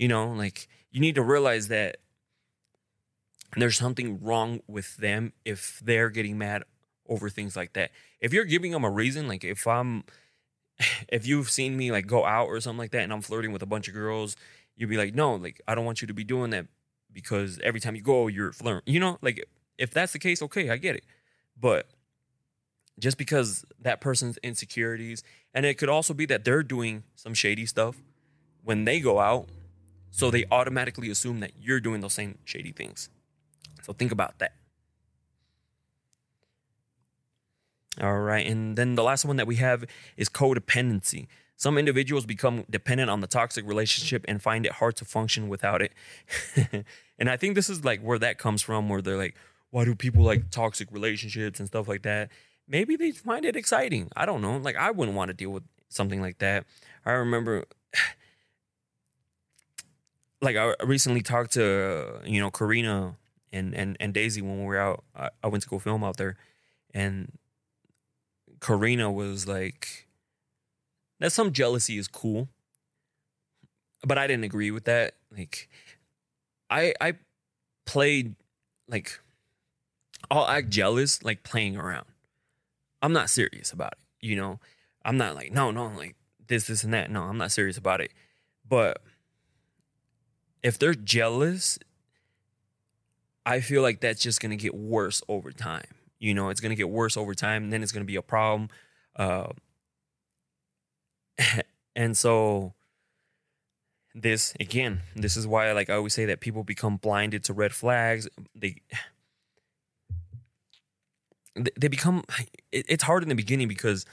[0.00, 1.98] You know, like you need to realize that
[3.54, 6.64] there's something wrong with them if they're getting mad
[7.06, 7.90] over things like that.
[8.18, 10.04] If you're giving them a reason, like if I'm
[11.08, 13.60] if you've seen me like go out or something like that and I'm flirting with
[13.60, 14.36] a bunch of girls,
[14.74, 16.64] you'd be like, no, like I don't want you to be doing that
[17.12, 18.90] because every time you go, you're flirting.
[18.90, 21.04] You know, like if that's the case, okay, I get it.
[21.60, 21.90] But
[22.98, 27.66] just because that person's insecurities, and it could also be that they're doing some shady
[27.66, 27.96] stuff
[28.64, 29.46] when they go out,
[30.10, 33.08] so they automatically assume that you're doing those same shady things.
[33.82, 34.52] So think about that.
[38.00, 38.46] All right.
[38.46, 39.84] And then the last one that we have
[40.16, 41.26] is codependency.
[41.56, 45.82] Some individuals become dependent on the toxic relationship and find it hard to function without
[45.82, 45.92] it.
[47.18, 49.34] and I think this is like where that comes from, where they're like,
[49.70, 52.30] why do people like toxic relationships and stuff like that?
[52.66, 54.08] Maybe they find it exciting.
[54.16, 54.56] I don't know.
[54.56, 56.64] Like, I wouldn't want to deal with something like that.
[57.04, 57.64] I remember,
[60.40, 63.16] like, I recently talked to, you know, Karina
[63.52, 65.04] and, and, and Daisy when we were out.
[65.14, 66.36] I, I went to go film out there.
[66.92, 67.32] And
[68.60, 70.06] Karina was like,
[71.20, 72.48] that some jealousy is cool,
[74.04, 75.14] but I didn't agree with that.
[75.36, 75.68] Like,
[76.70, 77.14] I I
[77.84, 78.34] played
[78.88, 79.20] like
[80.30, 82.06] I'll act jealous like playing around.
[83.02, 83.98] I'm not serious about it.
[84.26, 84.60] You know,
[85.04, 86.14] I'm not like, no, no, like
[86.46, 87.10] this, this, and that.
[87.10, 88.12] No, I'm not serious about it.
[88.68, 89.02] But
[90.62, 91.78] if they're jealous,
[93.46, 95.86] I feel like that's just gonna get worse over time.
[96.18, 98.68] You know, it's gonna get worse over time, and then it's gonna be a problem.
[99.16, 99.48] Uh,
[101.96, 102.74] and so
[104.14, 107.72] this again, this is why like I always say that people become blinded to red
[107.72, 108.28] flags.
[108.54, 108.76] They
[111.76, 112.24] they become
[112.72, 114.06] it's hard in the beginning because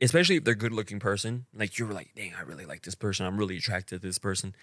[0.00, 2.94] especially if they're a good looking person like you're like dang i really like this
[2.94, 4.54] person i'm really attracted to this person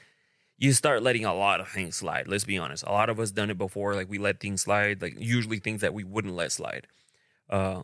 [0.58, 3.32] you start letting a lot of things slide let's be honest a lot of us
[3.32, 6.52] done it before like we let things slide like usually things that we wouldn't let
[6.52, 6.88] slide
[7.50, 7.82] uh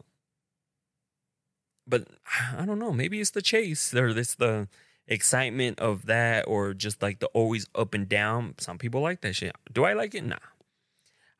[1.88, 2.08] but
[2.58, 4.68] i don't know maybe it's the chase or it's the
[5.06, 9.36] excitement of that or just like the always up and down some people like that
[9.36, 10.38] shit do i like it nah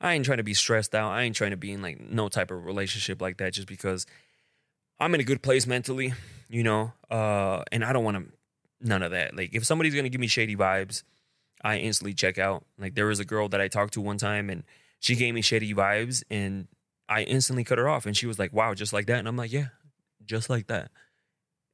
[0.04, 1.12] I ain't trying to be stressed out.
[1.12, 4.06] I ain't trying to be in like no type of relationship like that just because
[5.00, 6.13] I'm in a good place mentally,
[6.50, 6.91] you know.
[7.10, 8.26] Uh and I don't want to
[8.82, 9.36] none of that.
[9.36, 11.04] Like if somebody's to give me shady vibes,
[11.63, 12.65] I instantly check out.
[12.78, 14.63] Like there was a girl that I talked to one time and
[14.99, 16.67] she gave me shady vibes and
[17.08, 19.38] I instantly cut her off and she was like, "Wow, just like that." And I'm
[19.38, 19.67] like, "Yeah,
[20.26, 20.91] just like that."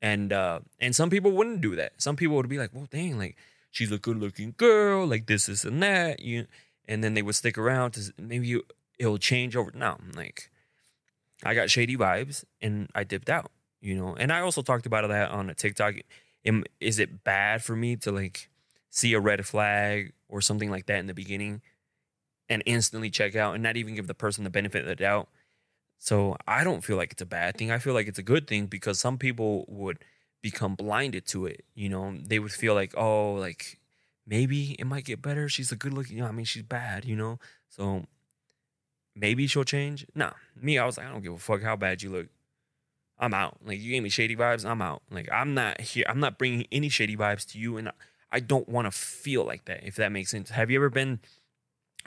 [0.02, 1.93] And uh and some people wouldn't do that.
[2.02, 3.38] Some people would be like, "Well, dang, like
[3.71, 6.47] she's a good-looking girl, like this, this, and that." You
[6.88, 8.63] and then they would stick around to maybe you,
[8.97, 9.71] it'll change over.
[9.73, 10.52] No, like
[11.43, 14.15] I got shady vibes and I dipped out, you know.
[14.15, 15.95] And I also talked about that on a TikTok.
[16.80, 18.49] Is it bad for me to like
[18.89, 21.62] see a red flag or something like that in the beginning
[22.49, 25.30] and instantly check out and not even give the person the benefit of the doubt?
[25.97, 27.71] So I don't feel like it's a bad thing.
[27.71, 29.99] I feel like it's a good thing because some people would
[30.41, 31.65] become blinded to it.
[31.75, 33.80] You know, they would feel like, oh, like
[34.25, 35.49] maybe it might get better.
[35.49, 37.39] She's a good looking, you know, I mean, she's bad, you know?
[37.69, 38.06] So
[39.15, 40.06] maybe she'll change.
[40.15, 42.28] Nah, me, I was like, I don't give a fuck how bad you look.
[43.19, 43.58] I'm out.
[43.65, 45.02] Like, you gave me shady vibes, I'm out.
[45.12, 46.06] Like, I'm not here.
[46.08, 47.75] I'm not bringing any shady vibes to you.
[47.75, 47.91] And
[48.32, 50.52] I don't want to feel like that, if that makes sense.
[50.52, 51.20] Have you ever been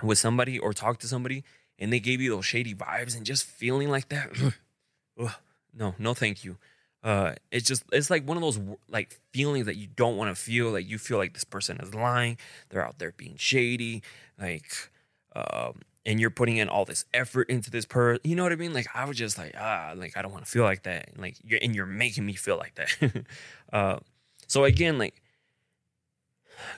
[0.03, 1.45] with somebody or talked to somebody
[1.79, 4.31] and they gave you those shady vibes and just feeling like that?
[5.21, 5.33] Ugh,
[5.75, 6.59] no, no, thank you
[7.05, 10.41] uh it's just it's like one of those like feelings that you don't want to
[10.41, 12.37] feel like you feel like this person is lying
[12.69, 14.03] they're out there being shady
[14.41, 14.91] like
[15.35, 18.57] um and you're putting in all this effort into this person you know what i
[18.57, 21.09] mean like i was just like ah like i don't want to feel like that
[21.19, 23.25] like you're and you're making me feel like that
[23.73, 23.99] uh
[24.47, 25.22] so again like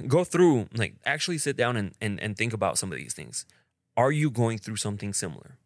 [0.06, 3.46] go through like actually sit down and, and and think about some of these things.
[3.96, 5.58] Are you going through something similar?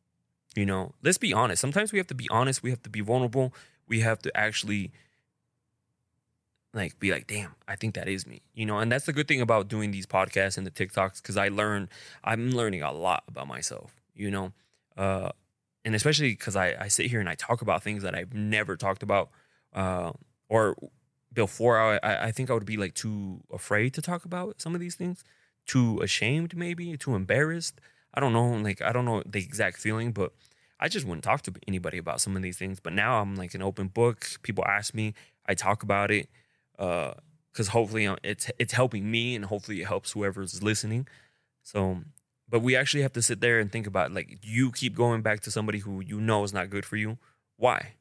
[0.54, 1.61] You know let's be honest.
[1.61, 2.62] Sometimes we have to be honest.
[2.62, 3.54] We have to be vulnerable.
[3.87, 4.92] We have to actually
[6.74, 8.42] like be like damn i think that is me.
[8.54, 11.37] You know and that's the good thing about doing these podcasts and the tiktoks because
[11.37, 11.88] i learn
[12.24, 14.52] i'm learning a lot about myself you know?
[14.96, 15.31] Uh
[15.85, 18.76] and especially because I, I sit here and i talk about things that i've never
[18.76, 19.31] talked about
[19.74, 20.12] uh
[20.48, 20.76] or
[21.46, 21.98] before I,
[22.29, 25.24] I think i would be like too afraid to talk about some of these things
[25.66, 27.81] too ashamed maybe too embarrassed
[28.14, 30.33] i don't know like i don't know the exact feeling but
[30.81, 32.79] I just wouldn't talk to anybody about some of these things.
[32.81, 34.27] But now I'm like an open book.
[34.42, 35.14] People ask me,
[35.46, 36.29] I talk about it
[36.77, 41.09] because uh, hopefully uh, it's it's helping me and hopefully it helps whoever's listening.
[41.62, 41.98] So,
[42.48, 45.40] but we actually have to sit there and think about like you keep going back
[45.40, 47.18] to somebody who you know is not good for you.
[47.57, 47.94] Why?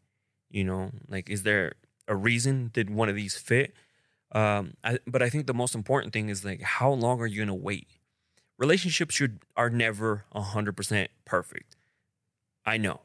[0.49, 1.73] You know, like is there
[2.07, 2.71] a reason?
[2.73, 3.73] Did one of these fit?
[4.31, 7.39] Um, I, but I think the most important thing is like how long are you
[7.39, 7.87] gonna wait?
[8.57, 11.75] Relationships should are never hundred percent perfect
[12.67, 12.99] I know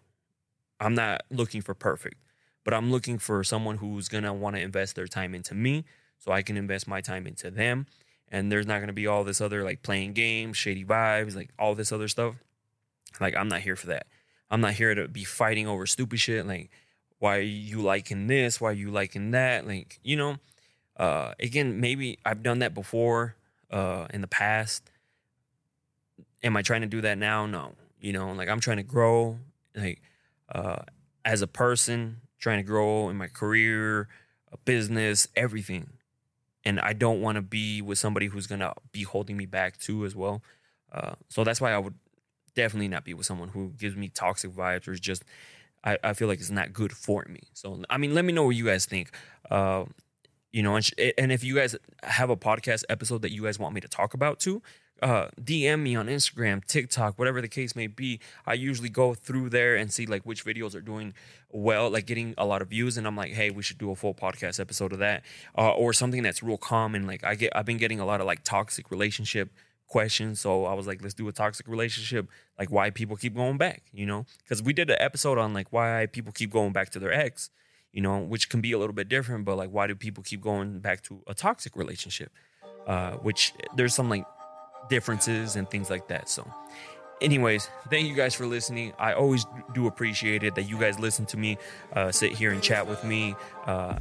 [0.80, 2.16] I'm not looking for perfect,
[2.64, 5.84] but I'm looking for someone who's to want to invest their time into me
[6.18, 7.86] so I can invest my time into them.
[8.28, 11.76] And there's not to be all this other like playing games, shady vibes, like all
[11.76, 12.34] this other stuff.
[13.20, 14.06] Like, I'm not here for that.
[14.50, 16.46] I'm not here to be fighting over stupid shit.
[16.46, 16.70] Like,
[17.22, 18.60] why are you liking this?
[18.60, 19.64] Why are you liking that?
[19.64, 20.38] Like, you know,
[20.96, 23.36] uh, again, maybe I've done that before
[23.70, 24.90] uh, in the past.
[26.42, 27.46] Am I trying to do that now?
[27.46, 27.74] No.
[28.00, 29.38] You know, like I'm trying to grow
[29.76, 30.02] like
[30.52, 30.82] uh,
[31.24, 34.08] as a person, trying to grow in my career,
[34.64, 35.90] business, everything.
[36.64, 40.04] And I don't want to be with somebody who's gonna be holding me back too,
[40.04, 40.42] as well.
[40.92, 41.94] Uh, so that's why I would
[42.56, 45.24] definitely not be with someone who gives me toxic vibes or just
[45.84, 47.40] I, I feel like it's not good for me.
[47.52, 49.10] So I mean, let me know what you guys think.
[49.50, 49.84] Uh,
[50.52, 53.58] you know, and, sh- and if you guys have a podcast episode that you guys
[53.58, 54.62] want me to talk about too,
[55.02, 58.20] uh, DM me on Instagram, TikTok, whatever the case may be.
[58.46, 61.14] I usually go through there and see like which videos are doing
[61.50, 63.96] well, like getting a lot of views, and I'm like, hey, we should do a
[63.96, 65.24] full podcast episode of that,
[65.58, 67.06] uh, or something that's real common.
[67.06, 69.50] Like I get, I've been getting a lot of like toxic relationship
[69.92, 70.40] questions.
[70.40, 72.26] So I was like, let's do a toxic relationship,
[72.58, 74.24] like why people keep going back, you know?
[74.42, 77.50] Because we did an episode on like why people keep going back to their ex,
[77.92, 80.40] you know, which can be a little bit different, but like why do people keep
[80.40, 82.32] going back to a toxic relationship?
[82.86, 84.24] Uh, which there's some like
[84.88, 86.28] differences and things like that.
[86.28, 86.42] So
[87.22, 88.92] anyways, thank you guys for listening.
[88.98, 91.56] I always do appreciate it that you guys listen to me,
[91.94, 93.34] uh, sit here and chat with me.
[93.66, 93.96] Uh,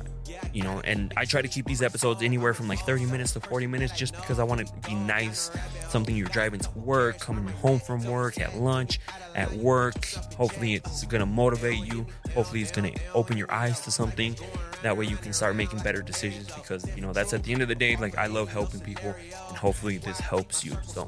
[0.53, 3.39] you know, and I try to keep these episodes anywhere from like 30 minutes to
[3.39, 5.51] 40 minutes just because I want to be nice.
[5.89, 8.99] Something you're driving to work, coming home from work, at lunch,
[9.35, 10.05] at work.
[10.35, 12.05] Hopefully, it's going to motivate you.
[12.33, 14.35] Hopefully, it's going to open your eyes to something.
[14.83, 17.61] That way, you can start making better decisions because, you know, that's at the end
[17.61, 19.13] of the day, like I love helping people,
[19.49, 20.75] and hopefully, this helps you.
[20.85, 21.07] So,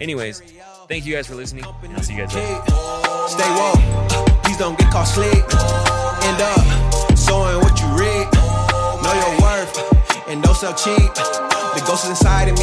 [0.00, 0.42] anyways,
[0.88, 2.62] thank you guys for listening, and I'll see you guys later.
[3.28, 3.80] Stay woke,
[4.42, 5.44] please don't get caught slick.
[6.24, 6.60] End up
[7.18, 8.28] showing what you read.
[9.02, 11.14] Know your worth and don't sell cheap.
[11.14, 12.62] The ghost is inside of me.